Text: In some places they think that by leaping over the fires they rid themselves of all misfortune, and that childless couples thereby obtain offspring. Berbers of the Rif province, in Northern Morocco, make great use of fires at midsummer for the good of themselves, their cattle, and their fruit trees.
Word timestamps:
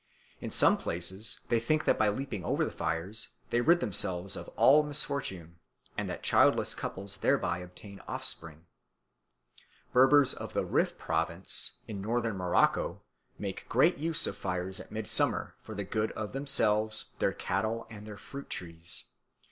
In 0.39 0.49
some 0.49 0.77
places 0.77 1.41
they 1.49 1.59
think 1.59 1.85
that 1.85 1.99
by 1.99 2.09
leaping 2.09 2.43
over 2.43 2.65
the 2.65 2.71
fires 2.71 3.33
they 3.51 3.61
rid 3.61 3.81
themselves 3.81 4.35
of 4.35 4.47
all 4.57 4.81
misfortune, 4.81 5.59
and 5.95 6.09
that 6.09 6.23
childless 6.23 6.73
couples 6.73 7.17
thereby 7.17 7.59
obtain 7.59 7.99
offspring. 8.07 8.65
Berbers 9.93 10.33
of 10.33 10.55
the 10.55 10.65
Rif 10.65 10.97
province, 10.97 11.73
in 11.87 12.01
Northern 12.01 12.35
Morocco, 12.37 13.03
make 13.37 13.69
great 13.69 13.99
use 13.99 14.25
of 14.25 14.35
fires 14.35 14.79
at 14.79 14.89
midsummer 14.91 15.53
for 15.61 15.75
the 15.75 15.83
good 15.83 16.11
of 16.13 16.33
themselves, 16.33 17.11
their 17.19 17.31
cattle, 17.33 17.85
and 17.91 18.07
their 18.07 18.17
fruit 18.17 18.49
trees. 18.49 19.05